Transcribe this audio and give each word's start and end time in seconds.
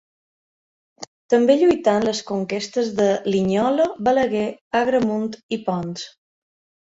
També 1.33 1.57
lluità 1.57 1.93
en 2.01 2.07
les 2.09 2.21
conquestes 2.29 2.89
de 3.01 3.05
Linyola, 3.35 3.85
Balaguer, 4.07 4.47
Agramunt 4.81 5.29
i 5.59 5.63
Ponts. 5.69 6.09